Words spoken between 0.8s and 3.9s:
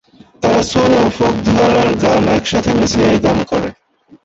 ও folk ধারার গান একসাথে মিশিয়ে গান করে।